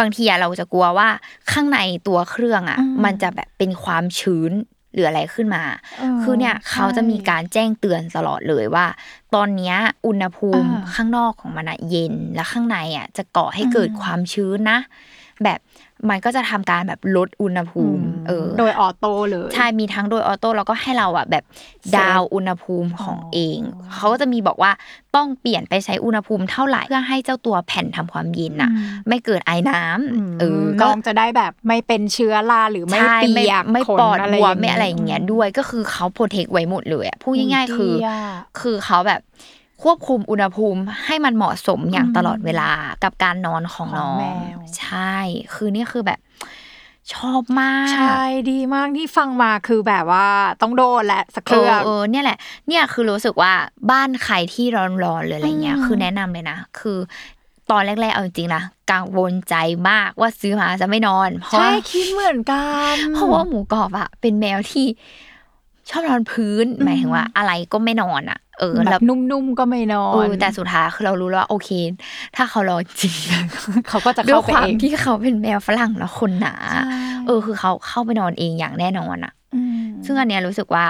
[0.00, 1.08] บางทีอะเราจะกลัวว่า
[1.52, 1.78] ข้างใน
[2.08, 4.52] ตัวเครื่องอะอืมมันจะแบบเป็นความชื้น
[4.92, 5.62] หรืออะไรขึ้นมา
[5.98, 8.86] เออคือเนี่ยใช่เขาจะมีการแจ้งเตือนตลอดเลยว่า
[9.34, 9.76] ตอนเนี้ย
[10.06, 14.78] อุณหภูมิอ่าข้างนอกของมันอะเย็นแล้วข้างในอะจะก่อให้เกิดอืมความชื้นนะ
[15.44, 15.58] แบบ
[16.10, 21.44] มันก็จะทำการแบบลดอุณหภูมิ เออ โดย auto เลย ใช่ มีทั้งโดย auto แล้วก็ให้เราอะแบบ
[21.88, 23.58] set down อุณหภูมิของอ๋อเอง
[23.94, 24.70] เขาก็จะมีบอกว่า
[25.16, 28.70] ต้องเปลี่ยนไปใช้อุณหภูมิเท่าไหร่เพื่อให้เจ้าตัวแผ่นทำความเย็นอะ
[29.08, 38.20] ไม่เกิดไอน้ำเออก็น้องจะได้แบบไม่เป็นเชื้อราหรือไม่ใช่เปียกไม่ขนปอดอะไรบวมย่างไม่งี้อะไรอย่างเงี้ยด้วยก็คือเขา protect ไว้หมดเลยอะพูดง่ายๆคือดีอะ
[38.60, 39.20] คือเขาแบบ
[39.84, 42.70] ควบคุมอุณหภูมิให้มันเหมาะสมอย่างอืมตลอดเวลา
[43.04, 44.24] กับการนอนของของน้องแม
[44.56, 45.16] วใช่
[45.54, 46.20] คือนี่คือแบบ
[47.14, 50.28] ชอบมาก ใช่ดีมากที่ฟังมาคือแบบว่า
[50.62, 53.52] ต้องโดนแหละสักเคเอรื่อองเออเนี่ยแหละ เนี่ยคือรู้สึกว่า
[53.90, 54.66] บ้านใครที่
[55.04, 56.98] ร้อนๆหรืออะไรเงี้ยอืมคือแนะนำเลยนะ คือ
[57.70, 59.54] ตอนแรกๆเอาจริงๆนะกังวลใจ
[59.88, 64.86] มากว่าซื้อมาจะไม่นอน เพราะใช่ว่าคิดเหมือนกันเพราะว่าหมูกรอบอะเป็นแมวที่
[65.90, 71.70] ชอบนอนพื้นหมายถึงว่าอะไรก็ไม่นอนอะ เออแบแล้วบนุ่มๆก็ไม่นอเอนอแต่สุดท้ายคือเรารู้แล้วว่าโอเค
[72.36, 73.14] ถ้าเขารอจริง
[73.88, 79.32] เขาก็จะด้วยเข้าไปความเองที่เขาเป็นแมวฝรั่งแล้วคนหนาใช่เออ คือเขาเข้าไปนอนเองอย่างแน่นอนอะ
[79.80, 80.86] มซึ่งอันเนี้ยรู้สึกว่า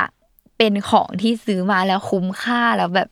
[0.59, 3.09] เป็นของที่ซื้อมาแล้วคุ้มค่าแล้วแบบ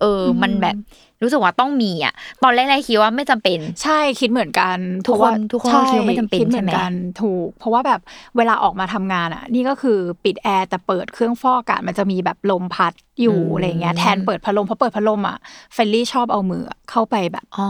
[0.00, 0.76] เอออมมันแบบ
[1.22, 6.90] รู้สึกว่าต้องมีอะ ตอนแรกๆคิดว่าไม่จำเป็น ใช่คิดเหมือนกันทุกคนเพราะว่าทุกคนใช่คิดว่าไม่จำเป็นคิดเหมืใช่อนไหมกัน
[7.22, 8.00] ถูก เพราะว่าแบบ
[8.36, 15.36] เวลาออกมาทำงานอะ นี่ก็คือปิดแอร์แต่เปิดเครื่องฟอกอากาศมันจะมีแบบลมพัดอยู่อืมอะไรเงี้ยแทนเปิดพัดลมเพราะเปิดพัดลมอะ
[15.74, 17.60] เฟลลี่ชอบเอามือเข้าไปแบบอ๋อ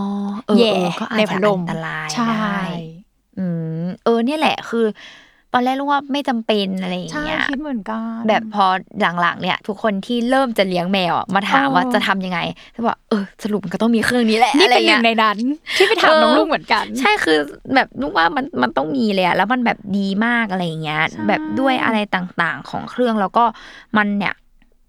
[0.47, 2.35] เออแย่เออในพัดลมก็อาจจะอันตรายใช่ได้
[3.39, 3.47] อื
[3.83, 4.85] มเออเนี่ยแหละคือ
[5.53, 8.67] ตอนแรกรู้ว่าไม่จำเป็นอะไรอย่างใช่เงี้ยคิดเหมือนกันแบบพอ
[9.21, 12.41] หลังๆเนี่ย ทุกคนที่เริ่มจะเลี้ยงแมวอะมาถามว่าเออจะทำยังไง
[12.75, 15.39] จะบอกเออสรุปมันก็ต้องมีเครื่องนี้แหละนี่อะไรเป็นหนึ่เงี้งยในนั้น
[15.77, 17.39] ที่ไปถามเออน้องลูกเหมือนกัน ใช่คือ
[17.75, 23.45] แบบนุกว่ามันมันต้องมีเลยอะแล้วมันแบบดีมากอะไรอย่างเงี้ยใช่แบบด้วยอะไรต่างๆของเครื่องแล้วก็
[23.97, 24.35] มันเนี่ย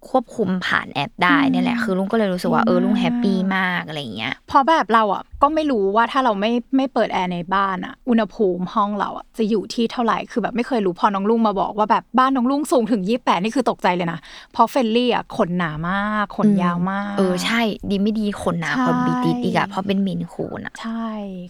[0.10, 14.20] ควบคุมผ่านแอปได้เนี่ยแหละ คือลุงก็เลยรู้สึกว่าเออลุง happy มากอะไรอย่างเงี้ยเพราะแบบเราอะก็ไม่รู้ว่าถ้าเราไม่ไม่เปิดแอร์ในบ้านอะ อุณหภูมิห้องเราอะจะอยู่ที่เท่าไหร่คือแบบไม่เคยรู้พอน้องลุงมาบอกว่าแบบบ้านน้องลุงสูงถึงยี่แปดนี่คือตกใจเลยนะ
[14.54, 21.08] เพราะเฟลลี่อะขนหนามากขนยาวมาก เออใช่ ดีไม่ดีขนหนาใช่ขนบีติดอีกอะเพราะเป็นเมนคูนอะใช่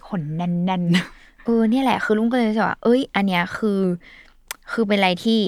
[0.08, 0.84] ขนแน่น
[1.46, 3.80] เออเนี่ยแหละคือลุงก็เลยรู้สึกว่าเอ้ย อันเนี้ยคือ
[4.72, 5.40] คือเป็นอะไรที่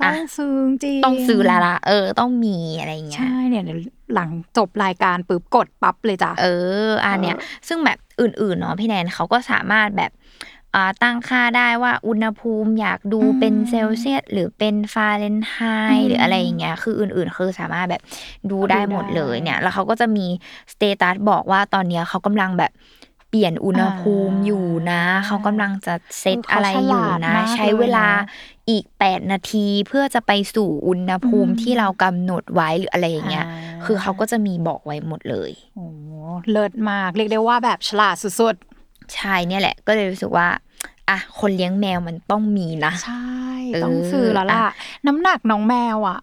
[0.00, 0.54] ต้อะองซื้อ
[0.84, 3.78] จริงต้องซื้อและละเออ ต้องมีอะไรอย่างเงี้ยใช่เนี่ยเดี๋ยว
[4.14, 6.46] หลังจบรายการปุ๊บกดปั๊บเลยจ้ะเอ
[6.88, 7.36] ออันเนี้ย
[7.68, 10.12] ซึ่งแบบอื่นๆเนาะพี่แนนเขาก็สามารถแบบ
[10.76, 15.58] อ่าตั้งค่าได้ว่าอุณหภูมิอยากดูอืมเป็นเซลเซียสหรือเป็นฟาเรนไฮ
[15.90, 18.02] อืมต์หรืออะไรอย่างเงี้ยคืออื่นๆ คือสามารถแบบ
[18.50, 20.26] ดูได้หมดเลยดูได้เนี่ย แล้วเขาก็จะมี
[20.72, 36.10] สเตตัสบอกว่าตอนเนี้ยเขากำลังแบบเปลี่ยนอุณหภูมิอ่าอยู่นะ เขากำลังจะเซตเออเขาอะไรอยู่ฉลาดนะมากใช้เวลาเลยนะอีกแปดนาทีเพื่อจะไปสู่อุณหภูมิอืมที่เรากำหนดไว้หรืออะไรอย่างเงี้ยอ่าคือเขาก็จะมีบอกไว้หมดเลยโอ้โห
[36.50, 38.56] เลิศมาก เรียกได้ว่าแบบฉลาดสุด
[39.14, 40.48] ใช่เนี่ยแหละ ก็เลยรู้สึกว่า
[41.10, 43.28] อะคนเลี้ยงแมวมันต้องมีนะๆใช่
[43.72, 44.70] เออต้องซื้อแล้วล่ะอะ
[45.06, 46.18] น้ำหนักน้องแมวอะ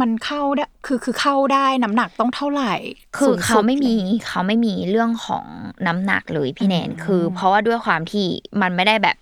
[0.00, 2.74] มันเข้าได้คือคือเข้าได้น้ำหนักต้องเท่าไหร่
[3.16, 5.44] คือสูงสุเขาดไม่มีเลยเขาไม่มีเรื่องของ
[5.86, 8.26] น้ำหนักเลยพี่แนนอืมคือ เพราะว่าด้วยความที่
[8.60, 9.16] มันไม่ได้แบบ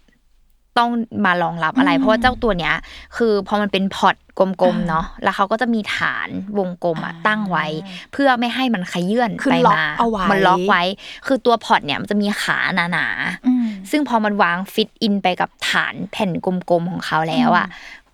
[0.79, 0.91] ต้อง
[1.27, 2.75] มารองรับอะไรอืมเพราะว่าเจ้าตัวเนี้ย
[3.17, 6.29] คือพอมันเป็นพอร์ตกลมอ่าๆเนาะแล้วเขาก็จะมีฐาน
[6.59, 7.67] วงกลมอะอ่าตั้งไว้
[8.13, 10.83] เพื่อไม่ให้มันขยื่นคือไปล็อกมาเอาไว้มันล็อกไว้
[11.27, 12.59] คือตัวพอร์ตเนี่ยมันจะมีขา
[12.93, 17.67] หนาๆอืมซึ่งพอมันวางฟิตอินไปกับฐานแผ่นกลมๆของเขาแล้วอะ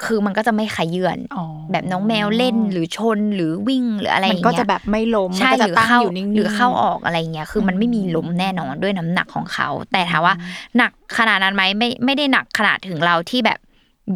[0.05, 10.35] คือมันก็จะไม่ขยื่นอ๋อแบบน้องแมวเล่นหรือชนหรือวิ่งหรืออะไรอมันย่างก็เงี้ยจะแบบไม่ล้มใช่มันก็หจะรือตั้งเข้าอยู่นิ่งๆหรือเข้าออกอะไรเงี้ยคือมันไม่มีล้มแน่นอนด้วยน้ำหนักของเขา แต่ถามว่า
[10.77, 13.59] หนักขนาดนั้นไหมไม่ไม่ได้หนักขนาดถึงเราที่แบบ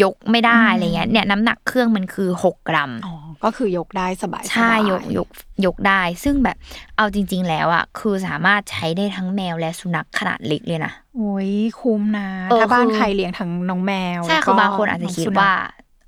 [0.02, 5.28] ยกไม่ได้อะไรเงี้ยเนี่ยน้ำหนักเครื่องมันคือหกกรัมอ๋อก็คือยกได้สบายๆใช่ยกยก
[5.66, 6.56] ยกได้ ซึ่งแบบ
[6.96, 11.50] เอาจริง ๆ แล้วอะคือสามารถใช้ได้ทั้งแมวและสุนัขขนาดเล็กเลยนะโอ้ย
[11.80, 15.52] คุ้มนะเออถ้าบ้านคือใครเลี้ยงทั้งน้องแมวใช่แล้วคืก็อบางคนอาจจะคิดน้งสุนัขว่า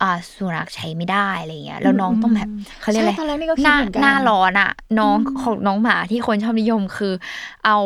[0.02, 2.48] อ่าสุนัขใช้ไม่ได้อะไรเงี้ยแล้วน้องต้องแบบ
[2.80, 7.14] เขาเรียกอะไรใช่ตอนแรกนี่ก็คิหดน้าเหมือนกันหน้าร้อนอะ น้องอืมของน้องหมาที่คนชอบนิยมคือ
[7.66, 7.78] เอา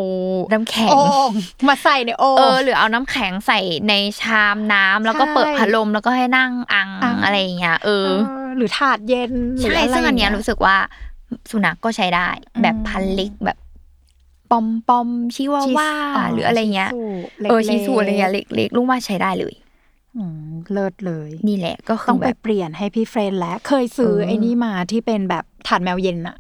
[0.53, 1.31] น้ำแข็งโอ่ง
[1.69, 10.77] มาใส่ในโอ่งเออหรือเอาน้ำแข็งใส่ในชามน้ำแล้วก็ใช่เปิดพัดลมแล้วก็ให้นั่งอังอังอะไรอย่างเงี้ยเออเออ หรือถาดเย็นหรือใช่อะไรซึ่งอันเนี้ยางงี้รู้สึกว่า
[11.51, 13.59] สุนัขก็ใช้ได้อืมแบบพันเล็กแบบ
[14.51, 17.03] ปอมปอมชิวาว่าชิสหรืออะไรเงี้ยชิสุ
[17.49, 19.66] เออล็กๆชิสูอะไรเงี้ยเล็กๆลุงว่าใช้ได้เลยอืม
[20.73, 26.37] เลิศเลย นี่แหละ ก็คืต้อองแบไปบเปลี่ยนให้พี่เฟรนแล้ว เคยซื้อเออไอ้นี่มาที่เป็นแบบถาดแมวเย็นอะ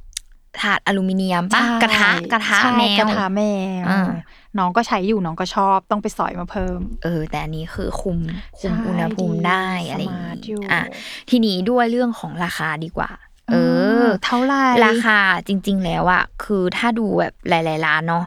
[0.60, 3.42] ถาดอลูมิเนียมปะใช่กระทะกระทะใช่แมกวระทะแม
[3.84, 4.10] วอ่า
[4.58, 8.18] น้องก็ใช้อยู่น้องก็ชอบต้องไปสอยมาเพิ่ม เออ แต่อันนี้คือคุม
[8.60, 10.82] คุมใช่อุณหภูมิได้ดีอะไรอย่างสมาร์ทอยู่งี้อะ
[11.30, 13.10] ทีนี้ด้วยเรื่องของราคาดีกว่า
[13.50, 13.54] เอ
[14.02, 18.24] อ เท่าไหร่ราคาจริง ๆ แล้วอะคือถ้าดูแบบหลายๆร้านเนาะ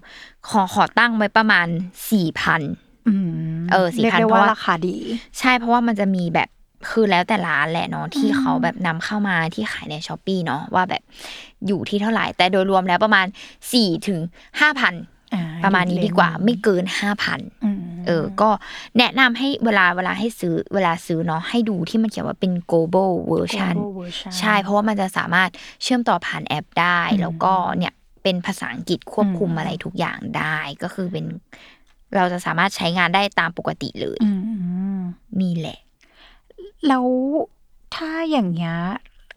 [0.50, 1.68] ขอขอตั้งไว้ประมาณ
[2.12, 2.89] สี่พันอืม
[3.72, 4.98] เออ4,000เรียกได้ว่าราะว่าราคาดี
[5.40, 6.50] ใช่เพราะว่ามันจะมีแบบ
[6.90, 11.02] คือแล้วแต่ร้านแหละเนาะที่เขาแบบนำเข้ามาที่ขายใน Shopee เนาะว่าแบบ
[11.68, 13.26] อยู่ที่เท่าไหร่ แต่โดยรวมแล้วประมาณ
[13.74, 14.20] สี่ถึง
[14.60, 14.96] ห้าพัน
[15.34, 18.50] อ่าประมาณนี้ดีกว่าอยู่ในไม่เกินห้าพันอืมเออ ก็
[18.98, 25.50] แนะนำให้เวลาเวลาให้ซื้อเวลาซื้อเนาะให้ดูที่มันเขียนว่าเป็น global version Global version ใช่เพราะว่ามันจะสามารถ
[25.84, 27.94] เชื่อมต่อผ่านแอปได้อืมแล้วก็เนี่ย
[28.24, 31.26] เป็นภาษาอังกฤษควบคุมอืมอะไรทุกอย่างได้ก็คือเป็น
[32.16, 34.32] เราจะสามารถใช้งานได้ตามปกติเลยอื
[34.98, 35.00] ม
[35.42, 35.80] นี่แหละ
[36.88, 37.06] แล้ว
[37.96, 38.76] ถ้าอย่างเงี้ย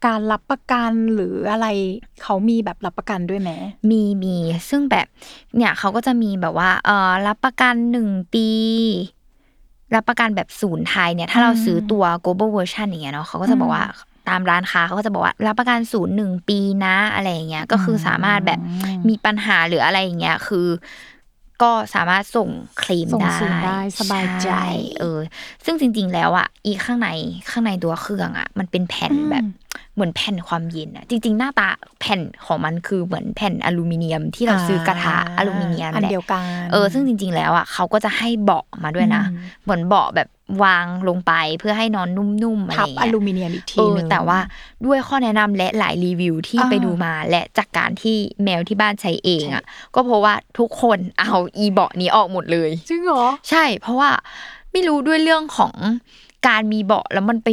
[0.07, 1.67] การรับประกันหรืออะไร
[2.23, 3.51] เขามีแบบรับประกันด้วยไหม
[3.91, 4.37] มีมี
[4.71, 5.07] ซึ่งแบบ
[5.57, 8.49] เนี่ยเขาก็จะมีแบบว่าเออรับประกันหนึ่งปี
[9.95, 13.85] รับประกันแบบศูนย์ไทยเนี่ย ถ้าเราอืมซื้อตัว global version อย่างเงี้ยเนาะเขาก็จะบอกว่า
[14.29, 18.61] ตามร้านค้าเขาก็จะบอกว่ารับประกันศูนย์หนึ่งปีนะอะไรอย่างเงี้ยก็คือสามารถแบบ
[19.09, 20.67] มีปัญหาหรืออะไรอย่างเงี้ยคือ
[21.63, 22.49] ก็สามารถส่ง
[22.79, 24.67] เคลมส่งได้คืนได้สบายใจช่
[25.01, 25.19] เออ
[25.65, 27.09] ซึ่งจริง ๆ แล้วอะอีข้างใน
[27.51, 29.45] ข้างในตัวเครื่องอะ มันเป็นแผ่นอืมแบบ
[29.95, 31.69] เหมือนแผ่นความเย็นอะ จริง ๆ หน้าตา
[32.01, 40.29] แผ่นของมันคือเหมือนแผ่นอลูมิเนียมที่เราซื้อกระทะอลูมิเนียมอันแหละเดียวกันเออซึ่งจริง ๆ แล้วอะเขาก็จะให้เบาะมาด้วยนะอืมเหมือนเบาะแบบ
[40.63, 44.39] วางลงไปเพื่อให้นอนนุ่มๆอะไรทับอย่างอเงี้ยลูมิเนียมอีกทีเออหนึงแต่ว่า
[44.87, 54.11] ด้วยข้อแนะนำและหลายรีวิวที่อ่าไปดูมา และจากการที่แมวที่บ้านใช้เองอะ ก็เพราะว่าทุกคนเอาอีเบาะนี้ออกหมดเลยจริงเหรอใช่ เพราะว่า
[54.73, 55.75] ไม่รู้ด้วยเรื่องของ
[56.49, 57.49] การมีเบาะแล้วมันไป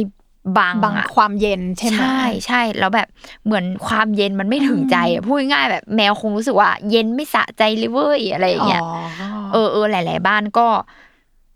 [0.58, 3.08] บังบางอะความเย็นใช่ไหมใช่ใช่แล้วแบบ
[3.44, 8.90] เหมือนความเย็นมันไม่ถึงใจอะพูดง่ายๆแบบแมวคงรู้สึกว่า เย็นไม่สะใจเลยเว้ยอะไรอย่างเงี้ยอ๋อ
[9.52, 10.66] เออเออหลาย ๆ บ้านก็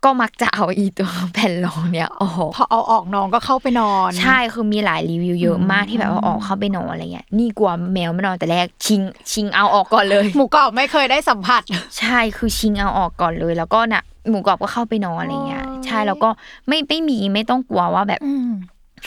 [0.05, 11.61] ก็มักจะเอาอีตัวแผ่นรองเนี่ยออกพอเอาออกน้องก็เข้าไปนอน ใช่คือมีหลายรีวิวเยอะมากอืมที่แบบว่าออกเข้าไปนอนอะไรเงี้ยนี่กลัวแมวไม่นอนแต่แรกชิงชิงเอาออกก่อนเลย หมูกรอบไม่เคยได้สัมผัส
[11.99, 16.29] ใช่คือชิงเอาออกก่อนเลย แล้วก็น่ะหมูกรอบก็เข้าไปนอนอะไรเงี้ยโอ้ยใช่แล้วก็
[16.67, 18.49] ไม่ไม่มีไม่ต้องกลัวว่าแบบอืม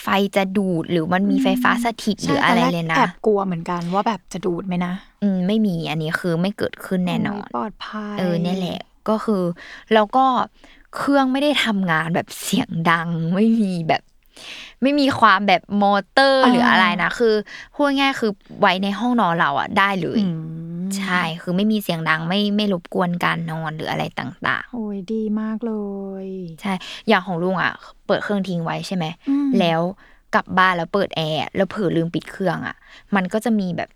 [0.03, 9.43] ไฟจะดูดหรือมันมีไฟฟ้าสถิตหรืออะไรเลยนะแอบกลัวเหมือนกันว่าแบบจะดูดไหมนะอืมไม่มีอันนี้คือไม่เกิดขึ้นแน่นอนโยปลอดภัยเออเนี่ยแหละก็คือ
[9.93, 10.25] แล้วก็
[10.95, 14.01] เครื่องไม่ได้ทำงานแบบเสียงดังไม่มีแบบ
[14.81, 17.35] ไม่มีความแบบมอเตอร์หรืออะไรนะคือ
[17.73, 20.27] พูดง่ายๆคือไว้ในห้องนอนเราอะได้เลยอื
[20.85, 25.73] มใช่ คือไม่มีเสียงดังไม่ไม่รบกวนการนอนหรืออะไรต่างโอ้ยดีมากเล
[26.23, 26.73] ยๆใช่
[27.07, 27.73] อย่างของลุงอะ
[28.07, 29.81] เปิดเครื่องทิ้งไว้ใช่ไหมอืมแล้ว
[30.35, 32.75] กลับบ้านแล้วเปิดแอร์แล้วเผลอลืมปิดเครื่องอะ
[33.15, 33.89] มันก็จะมีแบบ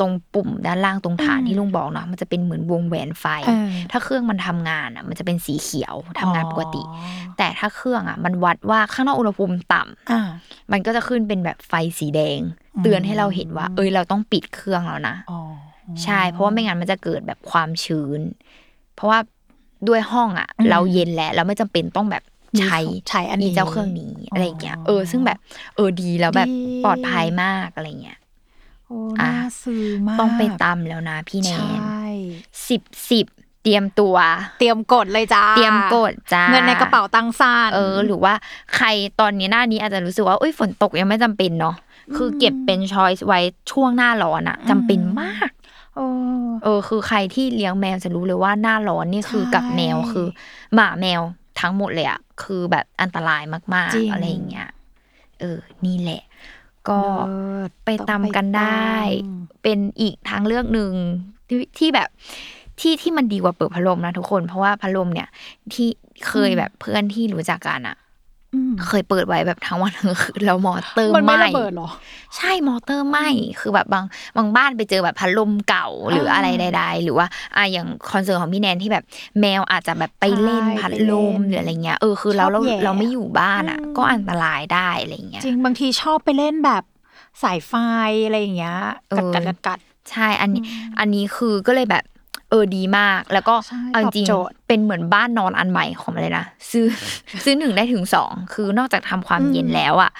[0.00, 10.28] ตรงปุ่มด้านล่างตรงฐานที่ลุงบอกเนาะมันจะเป็นเหมือนวงแหวนไฟเออถ้าเครื่องมันทำงานอะ มันจะเป็นสีเขียวทำงานปกติอ๋อแต่ถ้าเครื่องอะ มันวัดว่าข้างนอกอุณหภูมิต่ำอ่า
[10.72, 12.40] มันก็จะขึ้นเป็นแบบไฟสีแดง
[12.76, 15.40] อืมเตือนให้เราเห็นว่า เอ้ยเราต้องปิดเครื่องแล้วนะอ๋อ
[16.04, 18.20] ใช่ เพราะว่าไม่งั้นมันจะเกิดแบบความชื้น
[18.94, 19.18] เพราะว่า
[19.88, 22.22] ด้วยห้องอะอืมเราเย็นแล้วเราไม่จำเป็นต้องแบบ
[22.60, 25.38] ใช้มีใช้อันนี้มีเจ้าเครื่องนี้อะไรอย่างเงี้ยอ๋อเออ ซึ่งแบบ
[25.76, 26.54] เออดีแล้วแบบดี
[26.84, 28.18] ปลอดภัยมากอะไรเงี้ย
[28.86, 32.06] โอ้อะน่าซื้อมาก ต้องไปตามแล้วนะพี่แนใชน่
[32.68, 33.26] สิบสิบ
[33.62, 34.16] เตรียมตัว
[34.58, 38.34] เตรียมกดเลยจ้า เตรียมกดจ้า เงินในกระเป๋าตังค์ซ่านเออ หรือว่า
[38.76, 38.86] ใคร
[39.20, 41.76] ตอนนี้หน้านี้อาจจะรู้สึกว่าเอ้ยฝนตกยังไม่จำเป็นเนาะ
[42.16, 45.50] คือเก็บเป็นช้อยส์ไว้ช่วงหน้าร้อนอะจำเป็นมาก
[45.96, 46.06] โอ้
[46.64, 50.26] เออ คือใครที่เลี้ยงแมวจะรู้เลยว่าหน้าร้อนนี่คือใช่กับแมวคือ
[50.74, 51.20] หมาแมว
[51.60, 53.42] ทั้งหมดเลยอะคือแบบอันตราย
[53.74, 54.68] มากจริงๆอะไรอย่างเงี้ย
[55.40, 56.22] เออ นี่แหละ
[56.90, 58.90] ก็เลิศไปตามกันได้
[59.24, 60.92] ต้องเป็นอีกทางเลือกหนึ่ง
[61.48, 62.08] ที่ที่แบบ
[62.80, 65.28] ที่ที่มันดีกว่าเปิดพัดลมนะทุกคน เพราะว่าพัดลมเนี่ย
[65.72, 65.88] ที่
[66.28, 68.05] เคยแบบเพื่อนที่รู้จักกันอะอืม
[68.86, 71.88] เคยเปิดไว้แบบทั้งวันทั้งคืนแล้วมอเตอร์มันไหไม่ม้ระเบิดเหรอ
[72.36, 73.26] ใช่มอเตอร์ไหม้
[73.60, 74.04] คือแบบบาง
[74.36, 79.04] บางบ้านไปเจอแบบพัดลมเก่าหรืออะไรใด ๆ หรือว่าอะอย่างคอนเสิร์ตของพี่แนนที่แบบ
[79.40, 86.82] แมวอาจจะแบบไปเล่นใช่พัดลมไปเล่นหรืออะไรเงี้ยเออคือเราเราชอบแย่เราไม่อยู่บ้านอะอืมก็อันตรายได้อะไรเงี้ยจริงบางทีชอบไปเล่นแบบ
[87.42, 87.72] สายไฟ
[88.26, 88.78] อะไรอย่างเงี้ย
[89.10, 89.78] เออกัดกัดกัดกัด
[90.10, 90.62] ใช่อันนี้
[90.98, 96.86] อันนี้คือก็เลยแบบเออดีมาก แล้วก็ใช่เอาจริงตอบโจทย์เป็นเหมือนบ้านนอนอันใหม่ของมันเลยนะซื้อ
[97.44, 100.10] ซื้อหนึ่งได้ถึงสองคือนอกจากทำความเย็นแล้วอะ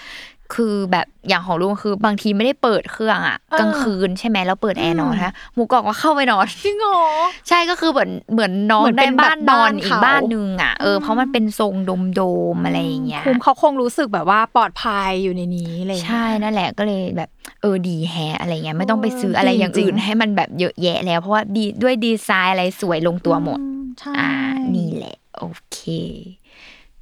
[0.55, 7.01] คือแบบอย่างของลุงคือบางทีไม่ได้เปิดเครื่องอะกลางคืนใช่ไหมแล้วเปิดแอร์นอนฮะหมูกรอบก็เข้าไปนอนจริงเหรอ
[7.49, 11.75] ใช่ก็คือเหมือนเหมือนนอนเหมือนได้เป็นแบบบ้านนอนบ้านอีกเขาบ้านหนึ่งอะเออเพราะมันเป็นทรง
[12.15, 12.23] โด
[12.55, 17.29] มๆอะไรอย่างเงี้ยคุมเขาคงรู้สึกแบบว่าปลอดภัยอยู่ในนี้อะไรอย่างเลยใช่นั่นแหละก็เลยแบบ
[17.63, 23.59] เออดีแฮะอะไรเงี้ยไม่ต้องไปซื้ออะไรอย่างอื่นจริงๆให้มันแบบเยอะแยะแล้วเพราะว่าดีด้วยดีไซน์อะไรสวยลงตัวหมด
[24.01, 24.33] ใช่อ่า
[24.77, 25.79] นี่แหละ โอเค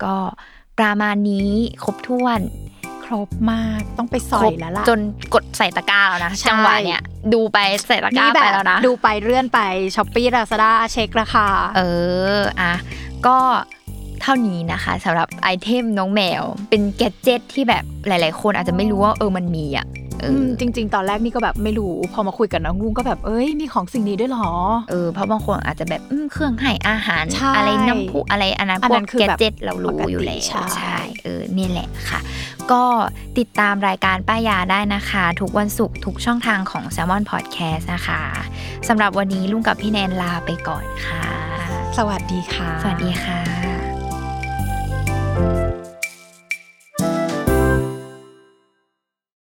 [0.02, 0.14] ก็
[0.78, 1.50] ประมาณนี้
[1.84, 2.40] ครบถ้วน
[2.82, 2.83] คร
[3.26, 4.98] บมากครบต้องไปสอยแล้วล่ะจน
[5.34, 7.02] กดใส่ตะกร้าแล้วนะใช่จังหวะเนี้ย
[7.34, 9.60] ดูไปใส่ตะกร้านี่แบบไปแล้วนะดูไปเลื่อนไป
[9.96, 11.46] Shopee Lazada เช็คราคา
[11.76, 11.80] เอ
[12.38, 12.72] ออะ
[13.26, 13.38] ก็
[14.22, 20.03] เท่านี้นะคะสำหรับ item น้องแมว เป็นแกดเจ็ตที่แบบหลาย ๆ คนอาจจะไม่รู้ว่าเออมันมีอะเออม
[20.60, 24.50] จริง ๆ ตอนแรกนี่ก็แบบไม่รู้ พอมาคุยกับน้องลุงก็แบบเอ้ยมีของสิ่งนี้ด้วยเหรอ
[24.90, 30.40] เออเพราะบางคนอาจจะแบบอืมเครื่องให้อาหารใช่อะไรน้ำพุอะไรอันนั้นอันพวนั้กนคือแกแบบดเจ็ตเรารู้ปกติอยู่แล้ว
[30.76, 32.20] ใช่เออเนี่ยแหละค่ะ
[32.72, 32.82] ก็
[33.38, 38.22] ติดตามรายการป้ายาได้นะคะ ทุกวันศุกร์ทุกช่องทางของ s ซ l m o n Podcast นะคะ
[38.88, 41.24] สำหรับวันนี้ลุงกับพี่แนนลาไปก่อนค่ะ
[41.98, 43.73] สวัสดีค่ะ สวัสดีค่ะ